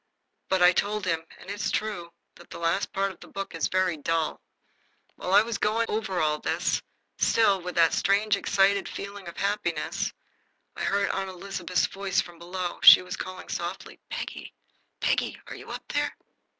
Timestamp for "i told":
0.63-1.05